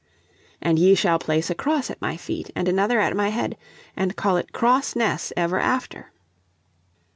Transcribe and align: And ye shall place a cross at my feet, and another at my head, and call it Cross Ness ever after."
And 0.63 0.79
ye 0.79 0.95
shall 0.95 1.19
place 1.19 1.51
a 1.51 1.53
cross 1.53 1.91
at 1.91 2.01
my 2.01 2.17
feet, 2.17 2.49
and 2.55 2.67
another 2.67 2.99
at 2.99 3.15
my 3.15 3.29
head, 3.29 3.55
and 3.95 4.15
call 4.15 4.35
it 4.35 4.51
Cross 4.51 4.95
Ness 4.95 5.31
ever 5.37 5.59
after." 5.59 6.11